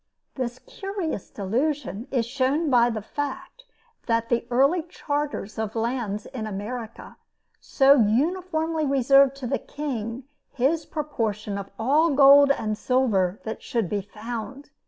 This 0.33 0.57
curious 0.57 1.29
delusion 1.29 2.07
is 2.09 2.25
shown 2.25 2.71
by 2.71 2.89
the 2.89 3.03
fact 3.03 3.65
that 4.07 4.29
the 4.29 4.47
early 4.49 4.81
charters 4.89 5.59
of 5.59 5.75
lands 5.75 6.25
in 6.25 6.47
America 6.47 7.17
so 7.59 7.97
uniformly 7.97 8.83
reserved 8.87 9.35
to 9.35 9.45
the 9.45 9.59
King 9.59 10.23
his 10.49 10.87
proportion 10.87 11.55
of 11.55 11.69
all 11.77 12.09
gold 12.15 12.49
and 12.49 12.75
silver 12.79 13.39
that 13.43 13.61
should 13.61 13.87
be 13.89 14.01
found. 14.01 14.71